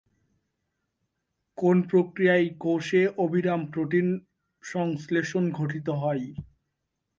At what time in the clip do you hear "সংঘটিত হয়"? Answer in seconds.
5.45-6.25